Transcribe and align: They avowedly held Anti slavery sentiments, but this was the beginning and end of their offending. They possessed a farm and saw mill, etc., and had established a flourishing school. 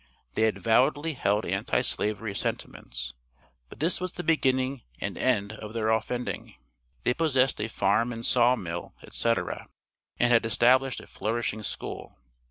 They 0.33 0.47
avowedly 0.47 1.13
held 1.13 1.45
Anti 1.45 1.81
slavery 1.81 2.33
sentiments, 2.33 3.13
but 3.69 3.79
this 3.79 4.01
was 4.01 4.13
the 4.13 4.23
beginning 4.23 4.81
and 4.99 5.15
end 5.15 5.53
of 5.53 5.73
their 5.73 5.91
offending. 5.91 6.55
They 7.03 7.13
possessed 7.13 7.61
a 7.61 7.67
farm 7.69 8.11
and 8.11 8.25
saw 8.25 8.55
mill, 8.55 8.95
etc., 9.03 9.67
and 10.17 10.33
had 10.33 10.43
established 10.43 11.01
a 11.01 11.05
flourishing 11.05 11.61
school. 11.61 12.17